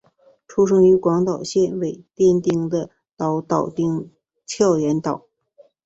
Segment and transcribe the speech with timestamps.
[0.47, 4.09] 出生于广岛县尾丸町的岛岛町
[4.47, 5.27] 的岩崎岛。